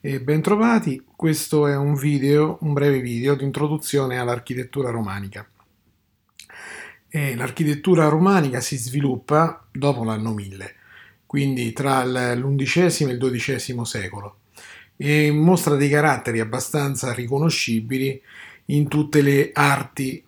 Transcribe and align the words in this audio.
e 0.00 0.20
bentrovati. 0.20 1.04
Questo 1.16 1.66
è 1.66 1.76
un 1.76 1.94
video, 1.94 2.58
un 2.60 2.72
breve 2.72 3.00
video 3.00 3.34
di 3.34 3.44
introduzione 3.44 4.18
all'architettura 4.18 4.90
romanica. 4.90 5.48
E 7.08 7.34
l'architettura 7.34 8.08
romanica 8.08 8.60
si 8.60 8.76
sviluppa 8.76 9.66
dopo 9.72 10.04
l'anno 10.04 10.32
1000, 10.34 10.74
quindi 11.24 11.72
tra 11.72 12.04
l'undicesimo 12.34 13.10
e 13.10 13.12
il 13.14 13.18
dodicesimo 13.18 13.84
secolo, 13.84 14.40
e 14.96 15.30
mostra 15.30 15.76
dei 15.76 15.88
caratteri 15.88 16.40
abbastanza 16.40 17.12
riconoscibili 17.14 18.20
in 18.66 18.88
tutte 18.88 19.22
le 19.22 19.50
arti 19.54 20.25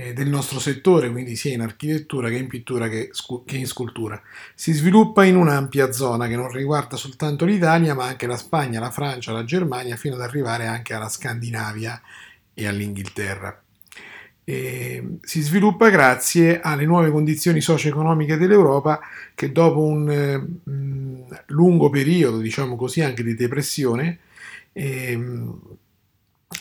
eh, 0.00 0.12
del 0.14 0.28
nostro 0.28 0.58
settore, 0.58 1.10
quindi 1.10 1.36
sia 1.36 1.52
in 1.52 1.60
architettura 1.60 2.30
che 2.30 2.36
in 2.36 2.46
pittura 2.46 2.88
che, 2.88 3.10
che 3.44 3.56
in 3.58 3.66
scultura. 3.66 4.20
Si 4.54 4.72
sviluppa 4.72 5.24
in 5.24 5.36
un'ampia 5.36 5.92
zona 5.92 6.26
che 6.26 6.36
non 6.36 6.50
riguarda 6.50 6.96
soltanto 6.96 7.44
l'Italia, 7.44 7.94
ma 7.94 8.06
anche 8.06 8.26
la 8.26 8.38
Spagna, 8.38 8.80
la 8.80 8.90
Francia, 8.90 9.32
la 9.32 9.44
Germania, 9.44 9.96
fino 9.96 10.14
ad 10.14 10.22
arrivare 10.22 10.66
anche 10.66 10.94
alla 10.94 11.10
Scandinavia 11.10 12.00
e 12.54 12.66
all'Inghilterra. 12.66 13.62
E 14.42 15.18
si 15.20 15.42
sviluppa 15.42 15.90
grazie 15.90 16.60
alle 16.60 16.86
nuove 16.86 17.10
condizioni 17.10 17.60
socio-economiche 17.60 18.38
dell'Europa 18.38 19.00
che 19.34 19.52
dopo 19.52 19.84
un 19.84 20.10
eh, 20.10 21.42
lungo 21.48 21.90
periodo, 21.90 22.38
diciamo 22.38 22.74
così, 22.74 23.02
anche 23.02 23.22
di 23.22 23.34
depressione, 23.34 24.18
eh, 24.72 25.18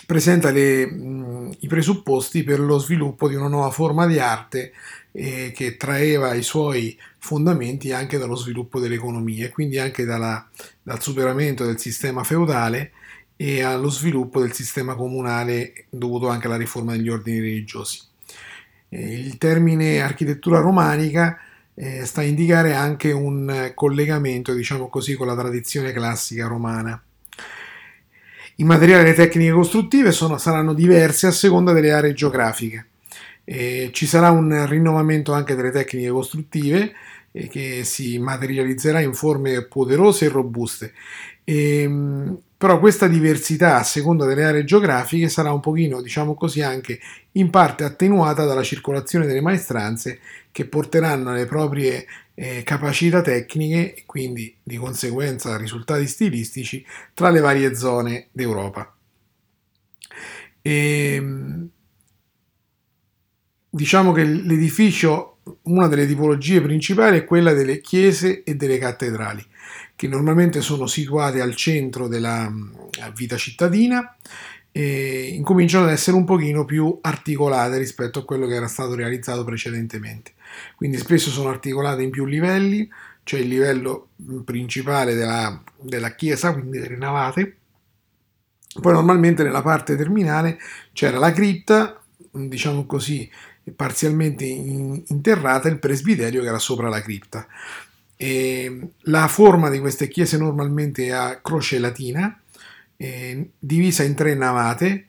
presenta 0.05 0.52
le, 0.52 0.85
mh, 0.85 1.57
i 1.59 1.67
presupposti 1.67 2.43
per 2.43 2.59
lo 2.59 2.77
sviluppo 2.77 3.27
di 3.27 3.35
una 3.35 3.48
nuova 3.48 3.71
forma 3.71 4.05
di 4.05 4.20
arte 4.20 4.73
eh, 5.12 5.52
che 5.53 5.77
traeva 5.77 6.34
i 6.34 6.43
suoi 6.43 6.98
fondamenti 7.17 7.91
anche 7.91 8.17
dallo 8.17 8.35
sviluppo 8.35 8.79
dell'economia 8.79 9.45
e 9.45 9.49
quindi 9.49 9.79
anche 9.79 10.05
dalla, 10.05 10.48
dal 10.81 11.02
superamento 11.02 11.65
del 11.65 11.79
sistema 11.79 12.23
feudale 12.23 12.91
e 13.35 13.63
allo 13.63 13.89
sviluppo 13.89 14.39
del 14.39 14.53
sistema 14.53 14.95
comunale 14.95 15.85
dovuto 15.90 16.27
anche 16.27 16.48
alla 16.48 16.57
riforma 16.57 16.93
degli 16.93 17.09
ordini 17.09 17.40
religiosi. 17.40 18.01
Eh, 18.90 19.13
il 19.13 19.37
termine 19.37 20.01
architettura 20.01 20.59
romanica 20.59 21.40
eh, 21.74 22.05
sta 22.05 22.21
a 22.21 22.26
indicare 22.26 22.74
anche 22.74 23.12
un 23.12 23.71
collegamento, 23.74 24.53
diciamo 24.53 24.90
così, 24.90 25.15
con 25.15 25.27
la 25.27 25.35
tradizione 25.35 25.93
classica 25.93 26.48
romana. 26.48 27.01
I 28.60 28.65
materiali 28.65 29.04
e 29.04 29.12
le 29.12 29.13
tecniche 29.13 29.52
costruttive 29.52 30.12
sono, 30.12 30.38
saranno 30.38 30.74
diverse 30.74 31.27
a 31.27 31.32
seconda 31.32 31.71
delle 31.71 31.93
aree 31.93 32.12
geografiche. 32.12 32.88
Eh, 33.46 33.90
ci 33.93 34.05
sarà 34.05 34.32
un 34.32 34.65
rinnovamento 34.68 35.32
anche 35.32 35.55
delle 35.55 35.71
tecniche 35.71 36.10
costruttive 36.10 36.91
eh, 37.32 37.48
che 37.48 37.85
si 37.85 38.20
materializzerà 38.20 38.99
in 38.99 39.13
forme 39.13 39.63
poderose 39.63 40.26
e 40.26 40.30
robuste. 40.30 40.93
E, 41.46 41.84
ehm, 41.84 42.37
però 42.57 42.80
questa 42.80 43.07
diversità 43.07 43.77
a 43.77 43.84
seconda 43.84 44.26
delle 44.26 44.43
aree 44.43 44.65
geografiche 44.65 45.30
sarà 45.30 45.54
un 45.54 45.62
pochino, 45.62 46.02
diciamo 46.02 46.34
così, 46.34 46.62
anche 46.62 46.99
in 47.34 47.49
parte 47.49 47.85
attenuata 47.85 48.43
dalla 48.43 48.63
circolazione 48.63 49.26
delle 49.26 49.40
maestranze 49.40 50.20
che 50.52 50.65
porteranno 50.65 51.32
le 51.32 51.46
proprie 51.46 52.05
eh, 52.40 52.63
capacità 52.63 53.21
tecniche 53.21 53.93
e 53.93 54.04
quindi 54.05 54.55
di 54.63 54.77
conseguenza 54.77 55.57
risultati 55.57 56.07
stilistici 56.07 56.85
tra 57.13 57.29
le 57.31 57.41
varie 57.41 57.76
zone 57.76 58.29
d'Europa. 58.31 58.96
E, 60.62 61.13
ehm, 61.15 61.70
diciamo 63.70 64.13
che 64.13 64.23
l'edificio, 64.23 65.40
una 65.63 65.88
delle 65.88 66.07
tipologie 66.07 66.62
principali 66.62 67.18
è 67.18 67.25
quella 67.25 67.51
delle 67.51 67.81
chiese 67.81 68.44
e 68.44 68.56
delle 68.56 68.78
cattedrali 68.78 69.46
che 69.97 70.07
normalmente 70.07 70.62
sono 70.62 70.88
situate 70.88 71.41
al 71.41 71.56
centro 71.56 72.07
della 72.07 72.50
vita 73.13 73.35
cittadina 73.35 74.16
e 74.72 75.31
incominciano 75.34 75.85
ad 75.85 75.91
essere 75.91 76.16
un 76.16 76.24
pochino 76.24 76.63
più 76.63 77.00
articolate 77.01 77.78
rispetto 77.78 78.19
a 78.19 78.24
quello 78.25 78.47
che 78.47 78.56
era 78.56 78.68
stato 78.68 78.96
realizzato 78.96 79.44
precedentemente. 79.44 80.35
Quindi 80.76 80.98
spesso 80.98 81.30
sono 81.30 81.50
articolate 81.50 82.02
in 82.02 82.10
più 82.10 82.26
livelli, 82.26 82.90
cioè 83.24 83.40
il 83.40 83.48
livello 83.48 84.10
principale 84.44 85.14
della, 85.14 85.62
della 85.78 86.16
chiesa, 86.16 86.54
quindi 86.54 86.80
delle 86.80 86.98
navate, 86.98 87.58
poi 88.82 88.94
normalmente 88.94 89.44
nella 89.44 89.62
parte 89.62 89.96
terminale 89.96 90.59
c'era 90.94 91.18
la 91.18 91.32
cripta, 91.32 92.00
diciamo 92.32 92.86
così, 92.86 93.30
parzialmente 93.76 94.46
interrata, 94.46 95.68
il 95.68 95.80
presbiterio 95.80 96.42
che 96.42 96.48
era 96.48 96.59
sopra 96.59 96.90
la 96.90 97.02
cripta. 97.02 97.48
E 98.16 98.92
la 99.02 99.28
forma 99.28 99.70
di 99.70 99.80
queste 99.80 100.08
chiese 100.08 100.38
normalmente 100.38 101.06
è 101.06 101.12
a 101.12 101.40
croce 101.42 101.80
latina, 101.80 102.40
eh, 102.98 103.50
divisa 103.58 104.04
in 104.04 104.14
tre 104.14 104.36
navate, 104.36 105.06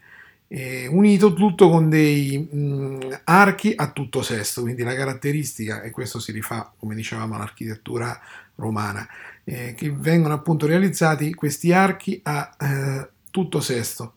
eh, 0.53 0.89
unito 0.89 1.33
tutto 1.33 1.71
con 1.71 1.89
dei 1.89 2.37
mh, 2.39 3.21
archi 3.25 3.73
a 3.77 3.93
tutto 3.93 4.21
sesto, 4.21 4.63
quindi 4.63 4.83
la 4.83 4.97
caratteristica, 4.97 5.83
e 5.83 5.91
questo 5.91 6.19
si 6.19 6.33
rifà, 6.33 6.73
come 6.77 6.97
dicevamo, 6.97 7.37
all'architettura 7.37 8.21
romana, 8.57 9.07
eh, 9.45 9.75
che 9.77 9.93
vengono 9.93 10.35
appunto 10.35 10.67
realizzati 10.67 11.35
questi 11.35 11.73
archi 11.73 12.21
a 12.25 12.57
eh, 12.61 13.09
tutto 13.31 13.61
sesto. 13.61 14.15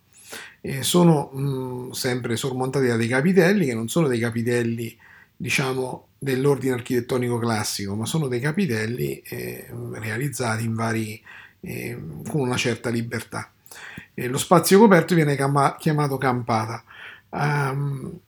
sono 0.82 1.30
mh, 1.32 1.92
sempre 1.92 2.36
sormontati 2.36 2.88
da 2.88 2.96
dei 2.96 3.08
capitelli, 3.08 3.68
che 3.68 3.76
non 3.76 3.88
sono 3.88 4.08
dei 4.08 4.20
capitelli 4.20 4.98
diciamo, 5.38 6.08
dell'ordine 6.18 6.74
architettonico 6.74 7.38
classico, 7.38 7.96
ma 7.96 8.08
sono 8.08 8.28
dei 8.28 8.40
capitelli 8.40 9.22
eh, 9.22 9.68
realizzati 9.94 10.64
in 10.64 10.74
vari, 10.74 11.22
eh, 11.60 11.96
con 12.28 12.42
una 12.42 12.58
certa 12.58 12.90
libertà. 12.90 13.52
E 14.14 14.28
lo 14.28 14.38
spazio 14.38 14.80
coperto 14.80 15.16
viene 15.16 15.36
chiamato 15.36 16.18
campata. 16.18 16.84
Um, 17.30 18.20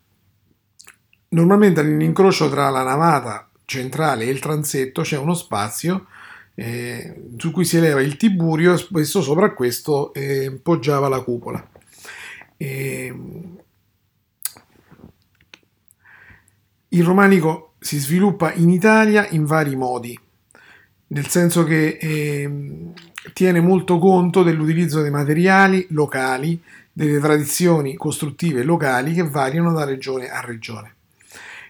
normalmente 1.29 1.79
all'incrocio 1.79 2.50
tra 2.50 2.69
la 2.69 2.84
navata 2.84 3.50
centrale 3.66 4.25
e 4.25 4.29
il 4.29 4.40
transetto 4.40 5.01
c'è 5.01 5.18
uno 5.18 5.34
spazio 5.34 6.07
eh, 6.56 7.29
su 7.38 7.51
cui 7.51 7.66
si 7.66 7.78
eleva 7.78 8.01
il 8.01 8.18
tiburio 8.18 8.73
e 8.73 8.78
spesso 8.78 9.22
sopra 9.22 9.53
questo 9.53 10.13
eh, 10.13 10.59
poggiava 10.62 11.07
la 11.07 11.22
cupola. 11.22 11.69
E, 12.57 13.13
Il 16.96 17.03
romanico 17.03 17.73
si 17.78 18.00
sviluppa 18.00 18.53
in 18.53 18.69
Italia 18.69 19.28
in 19.28 19.44
vari 19.44 19.75
modi, 19.75 20.17
nel 21.07 21.27
senso 21.27 21.63
che 21.63 21.97
eh, 21.99 22.51
tiene 23.33 23.59
molto 23.59 23.99
conto 23.99 24.43
dell'utilizzo 24.43 25.01
dei 25.01 25.11
materiali 25.11 25.85
locali, 25.89 26.61
delle 26.91 27.19
tradizioni 27.19 27.95
costruttive 27.95 28.63
locali 28.63 29.13
che 29.13 29.23
variano 29.23 29.73
da 29.73 29.83
regione 29.83 30.29
a 30.29 30.41
regione. 30.41 30.93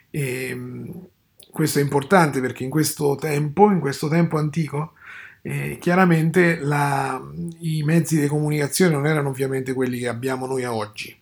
E, 0.10 0.50
ehm, 0.50 1.08
questo 1.52 1.80
è 1.80 1.82
importante 1.82 2.42
perché 2.42 2.64
in 2.64 2.70
questo 2.70 3.16
tempo, 3.16 3.72
in 3.72 3.80
questo 3.80 4.10
tempo 4.10 4.38
antico, 4.38 4.94
eh, 5.42 5.78
chiaramente 5.80 6.60
la, 6.60 7.22
i 7.60 7.84
mezzi 7.84 8.20
di 8.20 8.28
comunicazione 8.28 8.94
non 8.94 9.06
erano 9.06 9.30
ovviamente 9.30 9.74
quelli 9.74 10.00
che 10.00 10.08
abbiamo 10.08 10.48
noi 10.48 10.66
oggi, 10.66 11.16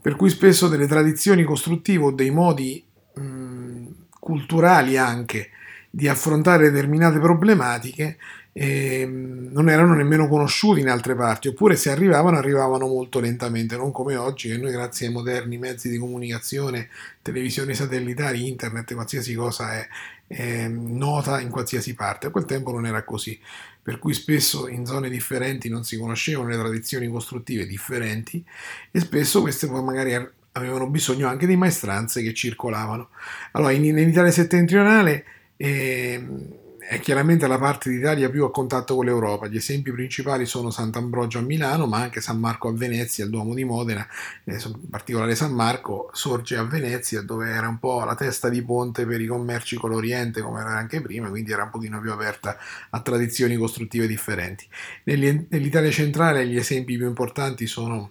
per 0.00 0.16
cui 0.16 0.28
spesso 0.28 0.68
delle 0.68 0.86
tradizioni 0.86 1.44
costruttive 1.44 2.04
o 2.04 2.10
dei 2.10 2.30
modi 2.30 2.84
mh, 3.14 3.86
culturali 4.18 4.98
anche 4.98 5.50
di 5.94 6.08
affrontare 6.08 6.70
determinate 6.70 7.18
problematiche 7.18 8.16
eh, 8.54 9.06
non 9.06 9.68
erano 9.68 9.94
nemmeno 9.94 10.26
conosciuti 10.26 10.80
in 10.80 10.88
altre 10.88 11.14
parti, 11.14 11.48
oppure 11.48 11.76
se 11.76 11.90
arrivavano 11.90 12.38
arrivavano 12.38 12.86
molto 12.86 13.20
lentamente, 13.20 13.76
non 13.76 13.92
come 13.92 14.16
oggi 14.16 14.48
che 14.48 14.56
noi 14.56 14.72
grazie 14.72 15.06
ai 15.06 15.12
moderni 15.12 15.58
mezzi 15.58 15.90
di 15.90 15.98
comunicazione, 15.98 16.88
televisioni 17.20 17.74
satellitari, 17.74 18.48
internet, 18.48 18.94
qualsiasi 18.94 19.34
cosa 19.34 19.74
è, 19.74 19.86
è 20.26 20.66
nota 20.66 21.40
in 21.40 21.50
qualsiasi 21.50 21.94
parte. 21.94 22.28
A 22.28 22.30
quel 22.30 22.46
tempo 22.46 22.72
non 22.72 22.86
era 22.86 23.04
così, 23.04 23.38
per 23.82 23.98
cui 23.98 24.14
spesso 24.14 24.68
in 24.68 24.86
zone 24.86 25.10
differenti 25.10 25.68
non 25.68 25.84
si 25.84 25.98
conoscevano 25.98 26.48
le 26.48 26.56
tradizioni 26.56 27.08
costruttive 27.08 27.66
differenti 27.66 28.42
e 28.90 29.00
spesso 29.00 29.42
queste 29.42 29.66
poi 29.66 29.82
magari 29.82 30.14
avevano 30.52 30.88
bisogno 30.88 31.28
anche 31.28 31.46
di 31.46 31.56
maestranze 31.56 32.22
che 32.22 32.32
circolavano. 32.32 33.10
Allora, 33.52 33.72
in, 33.72 33.84
in 33.84 33.98
Italia 33.98 34.30
settentrionale 34.30 35.24
eh, 35.56 36.60
è 36.92 36.98
chiaramente 36.98 37.46
la 37.46 37.58
parte 37.58 37.90
d'Italia 37.90 38.28
più 38.28 38.44
a 38.44 38.50
contatto 38.50 38.96
con 38.96 39.04
l'Europa. 39.04 39.46
Gli 39.46 39.56
esempi 39.56 39.92
principali 39.92 40.46
sono 40.46 40.70
Sant'Ambrogio 40.70 41.38
a 41.38 41.42
Milano, 41.42 41.86
ma 41.86 41.98
anche 41.98 42.20
San 42.20 42.38
Marco 42.38 42.68
a 42.68 42.72
Venezia, 42.72 43.24
il 43.24 43.30
Duomo 43.30 43.54
di 43.54 43.64
Modena, 43.64 44.06
eh, 44.44 44.54
in 44.54 44.90
particolare 44.90 45.34
San 45.34 45.52
Marco 45.52 46.10
sorge 46.12 46.56
a 46.56 46.64
Venezia, 46.64 47.22
dove 47.22 47.48
era 47.48 47.68
un 47.68 47.78
po' 47.78 48.04
la 48.04 48.14
testa 48.14 48.48
di 48.48 48.62
ponte 48.62 49.06
per 49.06 49.20
i 49.20 49.26
commerci 49.26 49.76
con 49.76 49.90
l'Oriente, 49.90 50.42
come 50.42 50.60
era 50.60 50.76
anche 50.76 51.00
prima, 51.00 51.28
quindi 51.28 51.52
era 51.52 51.62
un 51.62 51.70
pochino 51.70 52.00
più 52.00 52.10
aperta 52.10 52.58
a 52.90 53.00
tradizioni 53.00 53.56
costruttive 53.56 54.06
differenti. 54.06 54.66
Nell'Italia 55.04 55.90
centrale 55.90 56.46
gli 56.46 56.56
esempi 56.56 56.96
più 56.96 57.06
importanti 57.06 57.66
sono 57.66 58.10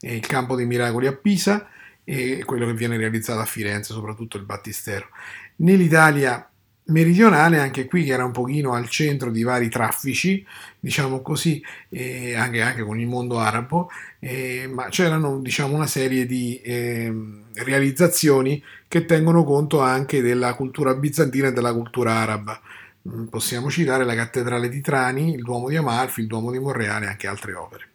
eh, 0.00 0.14
il 0.14 0.26
Campo 0.26 0.54
dei 0.54 0.66
Miracoli 0.66 1.06
a 1.08 1.12
Pisa, 1.12 1.68
e 2.04 2.42
quello 2.44 2.66
che 2.66 2.74
viene 2.74 2.96
realizzato 2.96 3.40
a 3.40 3.44
Firenze, 3.44 3.92
soprattutto 3.92 4.36
il 4.36 4.44
Battistero. 4.44 5.08
Nell'Italia 5.56 6.48
meridionale, 6.84 7.58
anche 7.58 7.86
qui 7.86 8.04
che 8.04 8.12
era 8.12 8.24
un 8.24 8.32
pochino 8.32 8.72
al 8.72 8.88
centro 8.88 9.30
di 9.30 9.42
vari 9.42 9.68
traffici, 9.68 10.44
diciamo 10.80 11.22
così, 11.22 11.62
eh, 11.90 12.34
anche, 12.34 12.60
anche, 12.60 12.82
con 12.82 12.98
il 12.98 13.06
mondo 13.06 13.38
arabo, 13.38 13.90
eh, 14.18 14.68
ma 14.72 14.88
c'erano 14.88 15.40
diciamo, 15.40 15.74
una 15.74 15.86
serie 15.86 16.26
di 16.26 16.60
eh, 16.60 17.12
realizzazioni 17.54 18.62
che 18.88 19.04
tengono 19.04 19.44
conto 19.44 19.80
anche 19.80 20.20
della 20.20 20.54
cultura 20.54 20.94
bizantina 20.94 21.48
e 21.48 21.52
della 21.52 21.72
cultura 21.72 22.14
araba. 22.14 22.60
Mm, 23.08 23.26
possiamo 23.26 23.70
citare 23.70 24.04
la 24.04 24.14
cattedrale 24.14 24.68
di 24.68 24.80
Trani, 24.80 25.34
il 25.34 25.42
Duomo 25.42 25.68
di 25.68 25.76
Amalfi, 25.76 26.20
il 26.20 26.26
Duomo 26.26 26.50
di 26.50 26.58
Monreale 26.58 27.06
e 27.06 27.08
anche 27.08 27.26
altre 27.26 27.54
opere. 27.54 27.86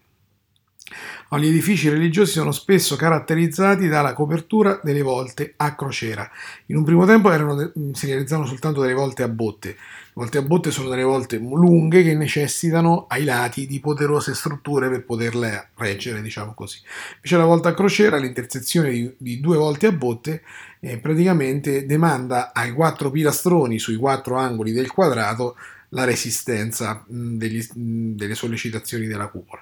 Gli 1.30 1.48
edifici 1.48 1.90
religiosi 1.90 2.32
sono 2.32 2.54
spesso 2.54 2.96
caratterizzati 2.96 3.90
dalla 3.90 4.14
copertura 4.14 4.80
delle 4.82 5.02
volte 5.02 5.54
a 5.58 5.76
crociera. 5.76 6.28
In 6.68 6.78
un 6.78 6.86
primo 6.86 7.06
tempo 7.06 7.30
erano, 7.30 7.74
si 7.92 8.06
realizzavano 8.08 8.48
soltanto 8.48 8.80
delle 8.80 8.94
volte 8.94 9.24
a 9.24 9.28
botte. 9.28 9.68
Le 9.68 9.76
volte 10.14 10.38
a 10.38 10.42
botte 10.42 10.72
sono 10.72 10.88
delle 10.88 11.04
volte 11.04 11.38
lunghe 11.38 12.02
che 12.02 12.16
necessitano 12.16 13.08
ai 13.10 13.26
lati 13.26 13.68
di 13.68 13.82
poderose 13.82 14.34
strutture 14.34 14.90
per 14.90 15.04
poterle 15.04 15.72
reggere, 15.76 16.22
diciamo 16.22 16.54
così. 16.54 16.80
Invece 17.16 17.36
la 17.36 17.46
volta 17.46 17.70
a 17.70 17.74
crociera, 17.74 18.18
l'intersezione 18.18 18.90
di, 18.90 19.14
di 19.18 19.40
due 19.42 19.58
volte 19.58 19.88
a 19.88 19.92
botte, 19.92 20.44
eh, 20.80 20.98
praticamente 20.98 21.86
demanda 21.86 22.54
ai 22.54 22.72
quattro 22.72 23.12
pilastroni 23.12 23.80
sui 23.80 23.98
quattro 23.98 24.38
angoli 24.38 24.72
del 24.72 24.92
quadrato 24.92 25.58
la 25.90 26.06
resistenza 26.06 27.04
mh, 27.06 27.36
degli, 27.36 27.60
mh, 27.62 28.16
delle 28.16 28.34
sollecitazioni 28.34 29.08
della 29.08 29.28
cupola. 29.28 29.62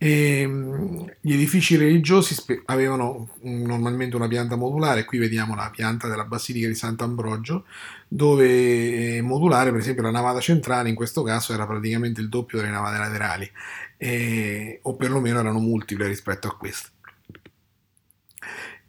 E, 0.00 0.40
ehm, 0.42 1.10
gli 1.20 1.32
edifici 1.32 1.76
religiosi 1.76 2.36
avevano 2.66 3.30
normalmente 3.42 4.14
una 4.16 4.28
pianta 4.28 4.54
modulare, 4.56 5.04
qui 5.04 5.18
vediamo 5.18 5.56
la 5.56 5.70
pianta 5.70 6.06
della 6.06 6.24
Basilica 6.24 6.68
di 6.68 6.74
Sant'Ambrogio, 6.74 7.64
dove 8.06 9.16
eh, 9.16 9.22
modulare, 9.22 9.70
per 9.70 9.80
esempio, 9.80 10.04
la 10.04 10.10
navata 10.12 10.40
centrale 10.40 10.88
in 10.88 10.94
questo 10.94 11.22
caso 11.22 11.52
era 11.52 11.66
praticamente 11.66 12.20
il 12.20 12.28
doppio 12.28 12.58
delle 12.58 12.70
navate 12.70 12.98
laterali, 12.98 13.50
e, 13.96 14.78
o 14.82 14.94
perlomeno 14.94 15.40
erano 15.40 15.58
multiple 15.58 16.06
rispetto 16.06 16.46
a 16.48 16.56
queste. 16.56 16.90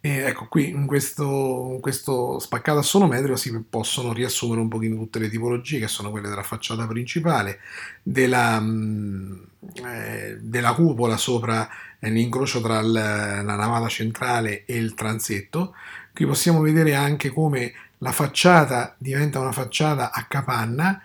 E 0.01 0.09
ecco, 0.19 0.47
qui 0.47 0.69
in 0.69 0.85
questo, 0.85 1.71
in 1.73 1.81
questo 1.81 2.39
spaccato 2.39 2.79
assonometrico 2.79 3.35
si 3.35 3.51
possono 3.69 4.13
riassumere 4.13 4.61
un 4.61 4.69
pochino 4.69 4.95
tutte 4.95 5.19
le 5.19 5.29
tipologie, 5.29 5.79
che 5.79 5.89
sono 5.89 6.09
quelle 6.09 6.29
della 6.29 6.43
facciata 6.43 6.87
principale, 6.87 7.59
della, 8.01 8.61
mm, 8.61 9.33
eh, 9.85 10.37
della 10.39 10.73
cupola 10.73 11.17
sopra 11.17 11.67
eh, 11.99 12.09
l'incrocio 12.09 12.61
tra 12.61 12.79
il, 12.79 12.91
la 12.91 13.41
navata 13.41 13.89
centrale 13.89 14.63
e 14.65 14.77
il 14.77 14.93
transetto. 14.93 15.75
Qui 16.13 16.25
possiamo 16.25 16.61
vedere 16.61 16.95
anche 16.95 17.29
come 17.29 17.73
la 17.97 18.13
facciata 18.13 18.95
diventa 18.97 19.39
una 19.39 19.51
facciata 19.51 20.11
a 20.13 20.23
capanna, 20.23 21.01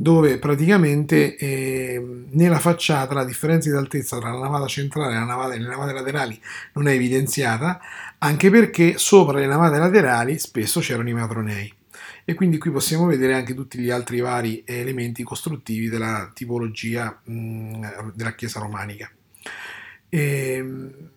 dove 0.00 0.38
praticamente 0.38 1.36
eh, 1.36 2.00
nella 2.30 2.60
facciata 2.60 3.14
la 3.14 3.24
differenza 3.24 3.68
di 3.68 3.76
altezza 3.76 4.18
tra 4.18 4.30
la 4.30 4.38
navata 4.38 4.68
centrale 4.68 5.16
e, 5.16 5.18
navata, 5.18 5.56
le 5.56 5.66
navate 5.66 5.92
laterali 5.92 6.40
non 6.74 6.86
è 6.86 6.92
evidenziata, 6.92 7.80
anche 8.18 8.50
perché 8.50 8.98
sopra 8.98 9.38
le 9.38 9.46
navate 9.46 9.78
laterali 9.78 10.38
spesso 10.38 10.80
c'erano 10.80 11.08
i 11.08 11.14
matronei. 11.14 11.72
E 12.24 12.34
quindi 12.34 12.58
qui 12.58 12.70
possiamo 12.70 13.06
vedere 13.06 13.34
anche 13.34 13.54
tutti 13.54 13.78
gli 13.78 13.90
altri 13.90 14.20
vari 14.20 14.62
elementi 14.66 15.22
costruttivi 15.22 15.88
della 15.88 16.30
tipologia 16.34 17.20
mh, 17.24 17.32
mm, 17.32 17.84
della 18.14 18.34
chiesa 18.34 18.60
romanica. 18.60 19.10
E, 20.08 20.52
ehm, 20.52 21.10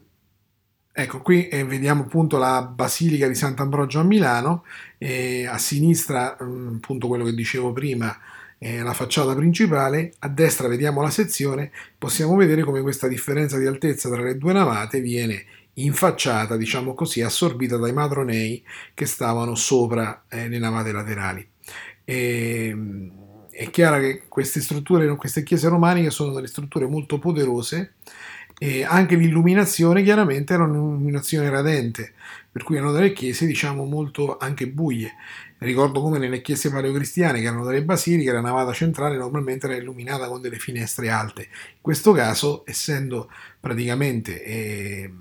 Ecco, 0.93 1.21
qui 1.21 1.47
eh, 1.47 1.63
vediamo 1.63 2.03
appunto 2.03 2.37
la 2.37 2.61
Basilica 2.63 3.25
di 3.25 3.33
Sant'Ambrogio 3.33 3.99
a 3.99 4.03
Milano, 4.03 4.65
e 4.97 5.47
a 5.47 5.57
sinistra 5.57 6.35
mh, 6.37 6.43
mm, 6.43 6.75
appunto 6.75 7.07
quello 7.07 7.23
che 7.23 7.33
dicevo 7.33 7.71
prima, 7.71 8.15
eh, 8.57 8.81
la 8.81 8.93
facciata 8.93 9.33
principale, 9.33 10.13
a 10.19 10.27
destra 10.27 10.67
vediamo 10.67 11.01
la 11.01 11.09
sezione, 11.09 11.71
possiamo 11.97 12.35
vedere 12.35 12.63
come 12.63 12.81
questa 12.81 13.07
differenza 13.07 13.57
di 13.57 13.65
altezza 13.65 14.09
tra 14.09 14.21
le 14.21 14.37
due 14.37 14.53
navate 14.53 14.99
viene 14.99 15.45
infacciata, 15.75 16.57
diciamo 16.57 16.93
così, 16.93 17.21
assorbita 17.21 17.77
dai 17.77 17.93
madronei 17.93 18.63
che 18.93 19.05
stavano 19.05 19.55
sopra 19.55 20.25
eh, 20.29 20.47
le 20.49 20.59
navate 20.59 20.91
laterali. 20.91 21.47
E, 22.03 22.67
ehm, 22.67 23.11
è 23.51 23.69
chiaro 23.69 23.99
che 23.99 24.23
queste 24.27 24.61
strutture, 24.61 25.13
queste 25.15 25.43
chiese 25.43 25.67
romaniche 25.67 26.09
sono 26.09 26.33
delle 26.33 26.47
strutture 26.47 26.87
molto 26.87 27.19
poderose 27.19 27.95
e 28.57 28.83
anche 28.83 29.15
l'illuminazione 29.15 30.03
chiaramente 30.03 30.53
era 30.53 30.63
un'illuminazione 30.63 31.49
radente, 31.49 32.13
per 32.51 32.63
cui 32.63 32.77
erano 32.77 32.91
delle 32.91 33.13
chiese 33.13 33.45
diciamo 33.45 33.85
molto 33.85 34.37
anche 34.37 34.67
buie. 34.67 35.13
Ricordo 35.57 36.01
come 36.01 36.17
nelle 36.17 36.41
chiese 36.41 36.71
paleocristiane, 36.71 37.39
che 37.39 37.45
erano 37.45 37.65
delle 37.65 37.83
basiliche, 37.83 38.31
la 38.31 38.41
navata 38.41 38.73
centrale 38.73 39.15
normalmente 39.15 39.67
era 39.67 39.75
illuminata 39.75 40.27
con 40.27 40.41
delle 40.41 40.57
finestre 40.57 41.09
alte. 41.09 41.41
In 41.41 41.81
questo 41.81 42.11
caso, 42.13 42.63
essendo 42.65 43.29
praticamente 43.59 44.43
eh, 44.43 45.11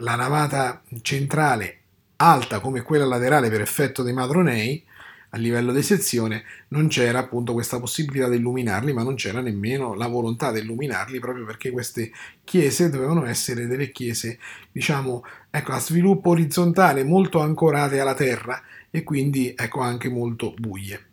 la 0.00 0.14
navata 0.14 0.82
centrale 1.02 1.80
alta 2.16 2.60
come 2.60 2.82
quella 2.82 3.04
laterale 3.04 3.50
per 3.50 3.60
effetto 3.60 4.02
dei 4.02 4.12
madronei, 4.12 4.84
a 5.30 5.38
livello 5.38 5.72
di 5.72 5.82
sezione 5.82 6.44
non 6.68 6.88
c'era 6.88 7.18
appunto 7.18 7.52
questa 7.52 7.78
possibilità 7.78 8.28
di 8.28 8.36
illuminarli, 8.36 8.92
ma 8.92 9.02
non 9.02 9.16
c'era 9.16 9.40
nemmeno 9.40 9.94
la 9.94 10.06
volontà 10.06 10.52
di 10.52 10.60
illuminarli 10.60 11.18
proprio 11.18 11.44
perché 11.44 11.70
queste 11.70 12.10
chiese 12.44 12.88
dovevano 12.88 13.26
essere 13.26 13.66
delle 13.66 13.90
chiese, 13.90 14.38
diciamo, 14.72 15.24
ecco, 15.50 15.72
a 15.72 15.80
sviluppo 15.80 16.30
orizzontale 16.30 17.04
molto 17.04 17.40
ancorate 17.40 18.00
alla 18.00 18.14
terra 18.14 18.62
e 18.90 19.02
quindi 19.02 19.52
ecco 19.56 19.80
anche 19.80 20.08
molto 20.08 20.54
buie. 20.56 21.04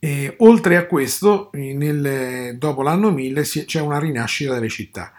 E, 0.00 0.34
oltre 0.38 0.76
a 0.76 0.86
questo, 0.86 1.50
nel, 1.52 2.58
dopo 2.58 2.82
l'anno 2.82 3.10
1000 3.10 3.42
c'è 3.42 3.80
una 3.80 3.98
rinascita 3.98 4.52
delle 4.52 4.68
città. 4.68 5.12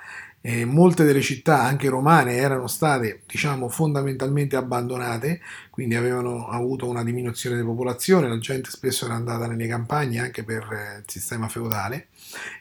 Eh, 0.47 0.63
molte 0.63 1.06
delle 1.06 1.21
città, 1.21 1.63
anche 1.63 1.89
romane, 1.89 2.36
erano 2.36 2.68
state 2.68 3.21
diciamo, 3.25 3.68
fondamentalmente 3.68 4.56
abbandonate, 4.56 5.42
quindi 5.71 5.95
avevano 5.95 6.47
avuto 6.50 6.88
una 6.88 7.03
diminuzione 7.03 7.56
di 7.56 7.63
popolazione, 7.63 8.27
la 8.27 8.38
gente 8.38 8.69
spesso 8.69 9.06
era 9.06 9.15
andata 9.15 9.47
nelle 9.47 9.65
campagne 9.65 10.19
anche 10.19 10.44
per 10.44 10.71
eh, 10.71 10.97
il 11.00 11.03
sistema 11.07 11.47
feudale. 11.47 12.09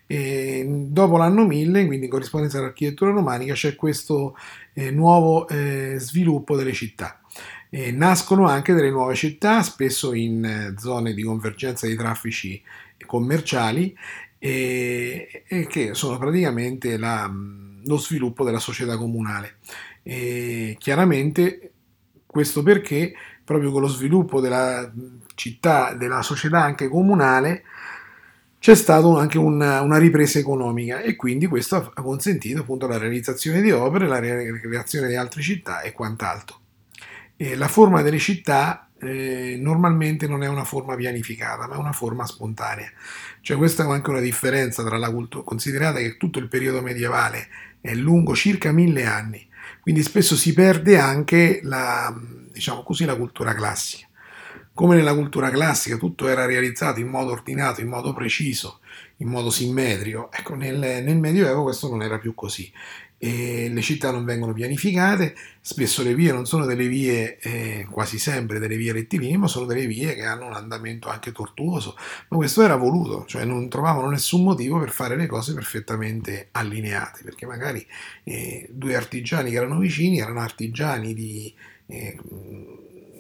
E 0.07 0.65
dopo 0.67 1.19
l'anno 1.19 1.45
1000, 1.45 1.85
quindi 1.85 2.07
in 2.07 2.11
corrispondenza 2.11 2.57
all'architettura 2.57 3.11
romanica, 3.11 3.53
c'è 3.53 3.75
questo 3.75 4.35
eh, 4.73 4.91
nuovo 4.91 5.47
eh, 5.49 5.97
sviluppo 5.99 6.57
delle 6.57 6.73
città. 6.73 7.21
E 7.69 7.91
nascono 7.93 8.47
anche 8.47 8.73
delle 8.73 8.91
nuove 8.91 9.15
città, 9.15 9.63
spesso 9.63 10.15
in 10.15 10.43
eh, 10.43 10.75
zone 10.79 11.13
di 11.13 11.23
convergenza 11.23 11.87
di 11.87 11.97
traffici 11.97 12.63
commerciali, 13.05 13.95
e, 14.39 15.45
e 15.47 15.67
che 15.67 15.93
sono 15.93 16.17
praticamente 16.17 16.97
la, 16.97 17.31
lo 17.87 17.97
sviluppo 17.97 18.45
della 18.45 18.59
società 18.59 18.97
comunale. 18.97 19.57
E 20.03 20.77
chiaramente 20.79 21.73
questo 22.27 22.63
perché 22.63 23.15
proprio 23.45 23.71
con 23.71 23.83
lo 23.83 23.89
sviluppo 23.89 24.41
della 24.41 24.91
città, 25.35 25.95
della 25.95 26.23
società 26.23 26.63
anche 26.63 26.89
comunale, 26.89 27.65
c'è 28.59 28.75
stata 28.75 29.07
anche 29.19 29.37
una, 29.37 29.83
una, 29.83 29.99
ripresa 29.99 30.39
economica 30.39 31.01
e 31.01 31.17
quindi 31.17 31.47
questo 31.47 31.93
ha 31.95 32.03
consentito 32.03 32.61
appunto 32.61 32.87
la 32.87 32.97
realizzazione 32.97 33.61
di 33.61 33.71
opere, 33.71 34.07
la 34.07 34.21
creazione 34.21 35.09
di 35.09 35.17
altre 35.17 35.43
città 35.43 35.83
e 35.83 35.93
quant'altro. 35.93 36.61
E 37.37 37.57
la 37.57 37.69
forma 37.69 38.01
delle 38.01 38.19
città 38.19 38.84
eh, 39.07 39.57
normalmente 39.59 40.27
non 40.27 40.43
è 40.43 40.49
una 40.49 40.65
forma 40.65 40.95
pianificata, 40.97 41.67
ma 41.67 41.75
è 41.75 41.79
una 41.79 41.93
forma 41.93 42.27
spontanea. 42.27 42.91
Cioè 43.41 43.57
questa 43.57 43.85
è 43.85 43.91
anche 43.91 44.11
una 44.11 44.21
differenza 44.21 44.83
tra 44.85 44.97
la 44.97 45.11
cultura, 45.11 45.45
considerate 45.45 46.03
che 46.03 46.17
tutto 46.17 46.39
il 46.39 46.49
periodo 46.49 46.81
medievale 46.81 47.49
è 47.81 47.95
lungo 47.95 48.35
circa 48.35 48.73
mille 48.73 49.05
anni, 49.05 49.47
quindi 49.81 50.03
spesso 50.03 50.37
si 50.37 50.53
perde 50.55 50.99
anche 50.99 51.61
la, 51.63 52.15
diciamo 52.53 52.83
così, 52.83 53.05
la 53.05 53.17
cultura 53.17 53.55
classica. 53.55 54.07
Come 54.73 54.97
nella 54.97 55.15
cultura 55.15 55.51
classica 55.51 55.97
tutto 55.97 56.27
era 56.27 56.47
realizzato 56.47 56.99
in 56.99 57.07
modo 57.07 57.31
ordinato, 57.31 57.81
in 57.81 57.89
modo 57.89 58.13
preciso, 58.13 58.81
in 59.19 59.29
modo 59.29 59.51
simmetrico, 59.51 60.33
ecco 60.33 60.55
nel, 60.57 60.79
nel 60.79 61.17
Medioevo 61.17 61.63
questo 61.63 61.89
non 61.89 62.03
era 62.03 62.19
più 62.19 62.35
così 62.35 62.73
e 63.25 63.71
le 63.71 63.81
città 63.81 64.11
non 64.11 64.27
vengono 64.27 64.53
pianificate, 64.53 65.35
spesso 65.63 66.03
le 66.03 66.15
vie 66.15 66.31
non 66.31 66.45
sono 66.45 66.67
delle 66.67 66.87
vie, 66.87 67.39
eh, 67.39 67.87
quasi 67.91 68.19
sempre 68.19 68.59
delle 68.59 68.77
vie 68.77 68.93
rettilinee, 68.93 69.39
ma 69.39 69.47
sono 69.47 69.65
delle 69.65 69.87
vie 69.87 70.15
che 70.15 70.25
hanno 70.27 70.45
un 70.45 70.53
andamento 70.53 71.09
anche 71.09 71.33
tortuoso, 71.33 71.97
ma 72.29 72.37
questo 72.37 72.61
era 72.61 72.77
voluto, 72.77 73.25
cioè 73.27 73.47
non 73.47 73.71
trovavano 73.71 74.11
nessun 74.11 74.43
motivo 74.43 74.79
per 74.79 74.91
fare 74.91 75.17
le 75.17 75.27
cose 75.27 75.55
perfettamente 75.55 76.49
allineate, 76.51 77.23
perché 77.25 77.47
magari 77.47 77.87
eh, 78.25 78.69
due 78.71 78.95
artigiani 78.95 79.49
che 79.51 79.57
erano 79.57 79.79
vicini 79.79 80.19
erano 80.19 80.41
artigiani 80.41 81.15
di, 81.15 81.55
eh, 81.87 82.19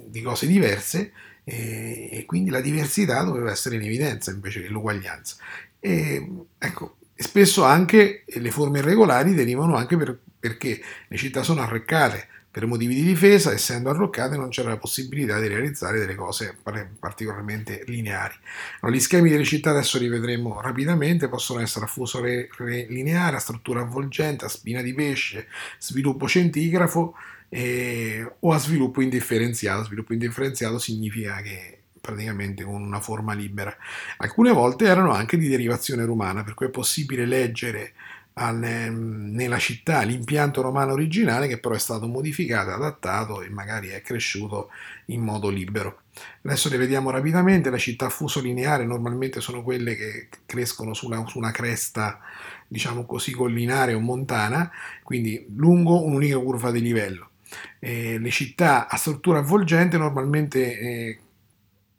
di 0.06 0.20
cose 0.20 0.46
diverse 0.46 1.12
eh, 1.44 2.10
e 2.12 2.24
quindi 2.26 2.50
la 2.50 2.60
diversità 2.60 3.22
doveva 3.22 3.50
essere 3.50 3.76
in 3.76 3.82
evidenza 3.82 4.30
invece 4.30 4.60
che 4.60 4.68
l'uguaglianza. 4.68 5.36
E, 5.80 6.28
ecco, 6.58 6.96
spesso 7.16 7.64
anche 7.64 8.24
le 8.26 8.50
forme 8.50 8.80
irregolari 8.80 9.34
derivano 9.34 9.76
anche 9.76 9.96
per, 9.96 10.18
perché 10.38 10.80
le 11.08 11.16
città 11.16 11.42
sono 11.42 11.62
arreccate, 11.62 12.28
Per 12.54 12.66
motivi 12.66 12.94
di 12.94 13.02
difesa, 13.02 13.50
essendo 13.50 13.90
arroccate, 13.90 14.36
non 14.36 14.48
c'era 14.48 14.68
la 14.68 14.76
possibilità 14.76 15.40
di 15.40 15.48
realizzare 15.48 15.98
delle 15.98 16.14
cose 16.14 16.56
particolarmente 17.00 17.82
lineari. 17.88 18.34
Allora, 18.78 18.96
gli 18.96 19.00
schemi 19.00 19.28
delle 19.28 19.42
città 19.42 19.70
adesso 19.70 19.98
li 19.98 20.06
vedremo 20.06 20.60
rapidamente, 20.60 21.28
possono 21.28 21.58
essere 21.58 21.86
a 21.86 21.88
fuso 21.88 22.22
lineare, 22.22 23.34
a 23.34 23.40
struttura 23.40 23.80
avvolgente, 23.80 24.44
a 24.44 24.48
spina 24.48 24.82
di 24.82 24.94
pesce, 24.94 25.48
sviluppo 25.80 26.28
centigrafo 26.28 27.16
eh, 27.48 28.24
o 28.38 28.52
a 28.52 28.58
sviluppo 28.58 29.00
indifferenziato. 29.00 29.82
Sviluppo 29.82 30.12
indifferenziato 30.12 30.78
significa 30.78 31.40
che 31.42 31.78
praticamente 32.04 32.64
con 32.64 32.82
una 32.82 33.00
forma 33.00 33.32
libera. 33.32 33.74
Alcune 34.18 34.52
volte 34.52 34.84
erano 34.84 35.12
anche 35.12 35.38
di 35.38 35.48
derivazione 35.48 36.04
romana, 36.04 36.44
per 36.44 36.52
cui 36.52 36.66
è 36.66 36.70
possibile 36.70 37.24
leggere 37.24 37.94
al, 38.34 38.58
nella 38.58 39.58
città 39.58 40.02
l'impianto 40.02 40.60
romano 40.60 40.92
originale 40.92 41.48
che 41.48 41.58
però 41.58 41.74
è 41.74 41.78
stato 41.78 42.06
modificato, 42.06 42.70
adattato 42.70 43.40
e 43.40 43.48
magari 43.48 43.88
è 43.88 44.02
cresciuto 44.02 44.68
in 45.06 45.22
modo 45.22 45.48
libero. 45.48 46.00
Adesso 46.42 46.68
le 46.68 46.76
vediamo 46.76 47.08
rapidamente, 47.08 47.70
le 47.70 47.78
città 47.78 48.10
fuso 48.10 48.42
lineare 48.42 48.84
normalmente 48.84 49.40
sono 49.40 49.62
quelle 49.62 49.96
che 49.96 50.28
crescono 50.44 50.92
su 50.92 51.06
una, 51.06 51.26
su 51.26 51.38
una 51.38 51.52
cresta, 51.52 52.20
diciamo 52.68 53.06
così, 53.06 53.32
collinare 53.32 53.94
o 53.94 54.00
montana, 54.00 54.70
quindi 55.02 55.46
lungo 55.56 56.04
un'unica 56.04 56.38
curva 56.38 56.70
di 56.70 56.82
livello. 56.82 57.30
Eh, 57.78 58.18
le 58.18 58.30
città 58.30 58.88
a 58.88 58.96
struttura 58.96 59.38
avvolgente 59.38 59.96
normalmente 59.96 60.78
eh, 60.78 61.18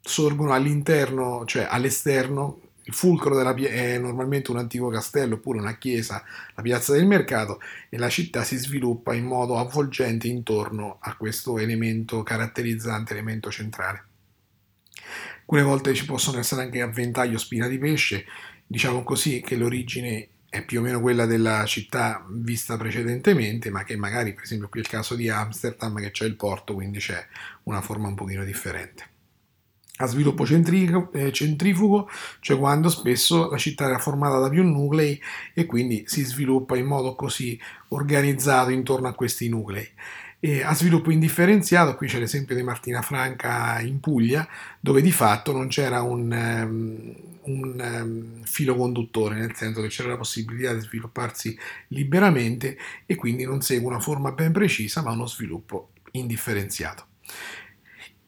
sorgono 0.06 0.52
all'interno, 0.52 1.44
cioè 1.46 1.66
all'esterno, 1.68 2.60
il 2.84 2.94
fulcro 2.94 3.34
della, 3.34 3.52
è 3.54 3.98
normalmente 3.98 4.52
un 4.52 4.58
antico 4.58 4.88
castello 4.88 5.34
oppure 5.34 5.58
una 5.58 5.76
chiesa, 5.76 6.22
la 6.54 6.62
piazza 6.62 6.92
del 6.92 7.06
mercato, 7.06 7.60
e 7.88 7.98
la 7.98 8.08
città 8.08 8.44
si 8.44 8.56
sviluppa 8.56 9.14
in 9.14 9.24
modo 9.24 9.58
avvolgente 9.58 10.28
intorno 10.28 10.98
a 11.00 11.16
questo 11.16 11.58
elemento 11.58 12.22
caratterizzante, 12.22 13.12
elemento 13.12 13.50
centrale. 13.50 14.04
Alcune 15.40 15.62
volte 15.62 15.94
ci 15.94 16.04
possono 16.04 16.38
essere 16.38 16.62
anche 16.62 16.80
avventaglio 16.80 17.38
spina 17.38 17.66
di 17.66 17.78
pesce, 17.78 18.24
diciamo 18.64 19.02
così 19.02 19.40
che 19.40 19.56
l'origine 19.56 20.28
è 20.48 20.64
più 20.64 20.78
o 20.78 20.82
meno 20.82 21.00
quella 21.00 21.26
della 21.26 21.64
città 21.66 22.24
vista 22.30 22.76
precedentemente, 22.76 23.70
ma 23.70 23.82
che 23.82 23.96
magari, 23.96 24.32
per 24.32 24.44
esempio, 24.44 24.68
qui 24.68 24.78
è 24.78 24.82
il 24.84 24.88
caso 24.88 25.16
di 25.16 25.28
Amsterdam, 25.28 25.96
che 25.96 26.12
c'è 26.12 26.24
il 26.24 26.36
porto, 26.36 26.74
quindi 26.74 26.98
c'è 27.00 27.26
una 27.64 27.80
forma 27.80 28.06
un 28.06 28.14
pochino 28.14 28.44
differente 28.44 29.14
a 29.98 30.06
sviluppo 30.06 30.44
eh, 30.44 31.32
centrifugo, 31.32 32.08
cioè 32.40 32.58
quando 32.58 32.88
spesso 32.88 33.48
la 33.50 33.56
città 33.56 33.86
era 33.86 33.98
formata 33.98 34.38
da 34.38 34.48
più 34.48 34.62
nuclei 34.62 35.20
e 35.54 35.64
quindi 35.64 36.04
si 36.06 36.22
sviluppa 36.22 36.76
in 36.76 36.86
modo 36.86 37.14
così 37.14 37.58
organizzato 37.88 38.70
intorno 38.70 39.08
a 39.08 39.14
questi 39.14 39.48
nuclei. 39.48 39.88
E 40.38 40.62
a 40.62 40.74
sviluppo 40.74 41.10
indifferenziato, 41.10 41.96
qui 41.96 42.08
c'è 42.08 42.18
l'esempio 42.18 42.54
di 42.54 42.62
Martina 42.62 43.00
Franca 43.00 43.80
in 43.80 44.00
Puglia, 44.00 44.46
dove 44.78 45.00
di 45.00 45.10
fatto 45.10 45.50
non 45.50 45.68
c'era 45.68 46.02
un, 46.02 46.30
um, 46.30 47.14
un 47.44 47.80
um, 47.80 48.42
filo 48.44 48.76
conduttore, 48.76 49.36
nel 49.36 49.54
senso 49.56 49.80
che 49.80 49.88
c'era 49.88 50.10
la 50.10 50.18
possibilità 50.18 50.74
di 50.74 50.80
svilupparsi 50.80 51.58
liberamente 51.88 52.76
e 53.06 53.14
quindi 53.14 53.44
non 53.44 53.62
segue 53.62 53.88
una 53.88 53.98
forma 53.98 54.30
ben 54.32 54.52
precisa, 54.52 55.02
ma 55.02 55.10
uno 55.10 55.26
sviluppo 55.26 55.92
indifferenziato. 56.12 57.06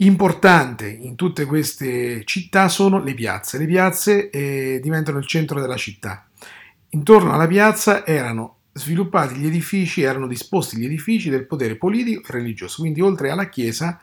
Importante 0.01 0.89
in 0.89 1.17
tutte 1.17 1.45
queste 1.45 2.23
città 2.25 2.69
sono 2.69 3.03
le 3.03 3.15
piazze. 3.15 3.59
Le 3.59 3.67
piazze 3.67 4.31
eh, 4.31 4.79
diventano 4.81 5.19
il 5.19 5.27
centro 5.27 5.61
della 5.61 5.77
città. 5.77 6.25
Intorno 6.91 7.33
alla 7.33 7.49
piazza 7.49 8.07
erano 8.07 8.59
sviluppati 8.73 9.35
gli 9.35 9.47
edifici, 9.47 10.03
erano 10.03 10.29
disposti 10.29 10.77
gli 10.77 10.85
edifici 10.85 11.31
del 11.31 11.47
potere 11.47 11.75
politico 11.75 12.29
e 12.29 12.33
religioso. 12.33 12.83
Quindi 12.83 13.01
oltre 13.01 13.31
alla 13.31 13.49
chiesa 13.49 13.99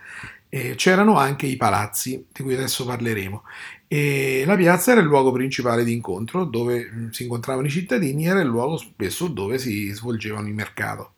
eh, 0.50 0.76
c'erano 0.76 1.18
anche 1.18 1.46
i 1.46 1.56
palazzi, 1.56 2.26
di 2.30 2.44
cui 2.44 2.56
adesso 2.56 2.86
parleremo. 2.86 3.44
E 3.88 4.44
la 4.46 4.58
piazza 4.58 4.92
era 4.92 5.00
il 5.00 5.08
luogo 5.08 5.32
principale 5.32 5.86
di 5.86 5.94
incontro 5.94 6.44
dove 6.44 6.92
mm, 6.92 7.10
si 7.12 7.24
incontravano 7.24 7.68
i 7.68 7.72
cittadini, 7.72 8.26
era 8.26 8.42
il 8.42 8.48
luogo 8.48 8.76
spesso 8.76 9.28
dove 9.28 9.58
si 9.58 9.90
svolgevano 9.92 10.50
il 10.50 10.54
mercato. 10.56 11.15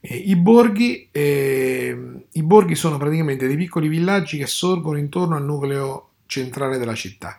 I 0.00 0.36
borghi, 0.36 1.08
eh, 1.10 1.96
I 2.32 2.42
borghi 2.42 2.74
sono 2.74 2.96
praticamente 2.96 3.46
dei 3.46 3.56
piccoli 3.56 3.88
villaggi 3.88 4.38
che 4.38 4.46
sorgono 4.46 4.98
intorno 4.98 5.36
al 5.36 5.44
nucleo 5.44 6.10
centrale 6.26 6.78
della 6.78 6.94
città. 6.94 7.38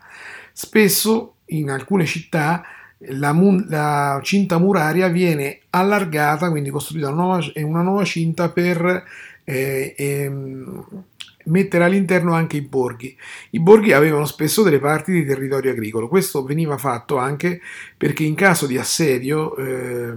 Spesso 0.51 1.35
in 1.47 1.69
alcune 1.69 2.05
città 2.05 2.63
la, 2.99 3.35
la, 3.67 4.19
cinta 4.23 4.57
muraria 4.57 5.07
viene 5.07 5.61
allargata, 5.69 6.49
quindi 6.49 6.69
costruita 6.69 7.09
una 7.09 7.21
nuova, 7.21 7.45
una 7.55 7.81
nuova 7.81 8.03
cinta 8.03 8.49
per 8.49 9.03
eh, 9.43 9.93
ehm, 9.95 11.03
mettere 11.45 11.83
all'interno 11.83 12.33
anche 12.33 12.57
i 12.57 12.61
borghi. 12.61 13.15
I 13.51 13.59
borghi 13.59 13.93
avevano 13.93 14.25
spesso 14.25 14.63
delle 14.63 14.79
parti 14.79 15.11
di 15.11 15.25
territorio 15.25 15.71
agricolo, 15.71 16.07
questo 16.07 16.43
veniva 16.43 16.77
fatto 16.77 17.17
anche 17.17 17.61
perché 17.95 18.23
in 18.23 18.35
caso 18.35 18.65
di 18.65 18.77
assedio 18.77 19.55
eh, 19.55 20.13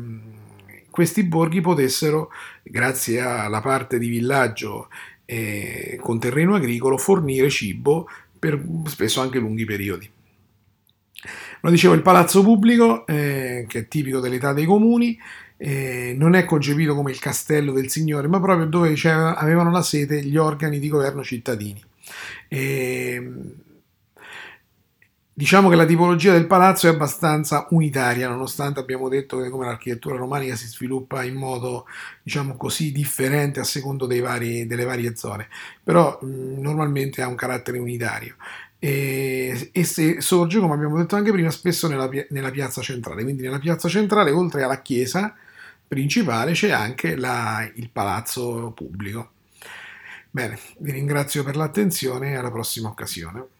questi 1.00 1.22
borghi 1.22 1.62
potessero, 1.62 2.30
grazie 2.62 3.20
alla 3.20 3.62
parte 3.62 3.98
di 3.98 4.08
villaggio 4.08 4.90
eh, 5.24 5.98
con 5.98 6.20
terreno 6.20 6.54
agricolo, 6.54 6.98
fornire 6.98 7.48
cibo 7.48 8.06
per 8.38 8.62
spesso 8.84 9.22
anche 9.22 9.38
lunghi 9.38 9.64
periodi. 9.64 10.10
Lo 11.62 11.70
dicevo, 11.70 11.94
il 11.94 12.02
palazzo 12.02 12.42
pubblico, 12.42 13.06
eh, 13.06 13.64
che 13.66 13.78
è 13.78 13.88
tipico 13.88 14.20
dell'età 14.20 14.52
dei 14.52 14.66
comuni, 14.66 15.18
eh, 15.56 16.14
non 16.18 16.34
è 16.34 16.44
concepito 16.44 16.94
come 16.94 17.12
il 17.12 17.18
castello 17.18 17.72
del 17.72 17.88
signore, 17.88 18.28
ma 18.28 18.38
proprio 18.38 18.66
dove 18.66 18.94
avevano 19.02 19.70
la 19.70 19.82
sede 19.82 20.22
gli 20.22 20.36
organi 20.36 20.78
di 20.78 20.88
governo 20.90 21.24
cittadini. 21.24 21.82
E, 22.46 23.32
Diciamo 25.40 25.70
che 25.70 25.74
la 25.74 25.86
tipologia 25.86 26.32
del 26.32 26.46
palazzo 26.46 26.86
è 26.86 26.90
abbastanza 26.90 27.66
unitaria, 27.70 28.28
nonostante 28.28 28.78
abbiamo 28.78 29.08
detto 29.08 29.40
che 29.40 29.48
come 29.48 29.64
l'architettura 29.64 30.16
romanica 30.16 30.54
si 30.54 30.66
sviluppa 30.66 31.24
in 31.24 31.34
modo, 31.34 31.86
diciamo 32.22 32.58
così, 32.58 32.92
differente 32.92 33.58
a 33.58 33.64
secondo 33.64 34.06
vari, 34.06 34.66
delle 34.66 34.84
varie 34.84 35.16
zone, 35.16 35.48
però 35.82 36.18
mh, 36.20 36.60
normalmente 36.60 37.22
ha 37.22 37.26
un 37.26 37.36
carattere 37.36 37.78
unitario. 37.78 38.36
E, 38.78 39.70
e 39.72 39.84
se 39.84 40.20
sorge, 40.20 40.60
come 40.60 40.74
abbiamo 40.74 40.98
detto 40.98 41.16
anche 41.16 41.32
prima, 41.32 41.50
spesso 41.50 41.88
nella, 41.88 42.10
nella, 42.28 42.50
piazza 42.50 42.82
centrale. 42.82 43.22
Quindi 43.22 43.40
nella 43.40 43.58
piazza 43.58 43.88
centrale, 43.88 44.32
oltre 44.32 44.62
alla 44.62 44.82
chiesa 44.82 45.34
principale, 45.88 46.52
c'è 46.52 46.70
anche 46.70 47.16
la, 47.16 47.66
il 47.76 47.88
palazzo 47.88 48.72
pubblico. 48.74 49.30
Bene, 50.30 50.58
vi 50.80 50.90
ringrazio 50.90 51.42
per 51.44 51.56
l'attenzione 51.56 52.32
e 52.32 52.34
alla 52.34 52.50
prossima 52.50 52.90
occasione. 52.90 53.58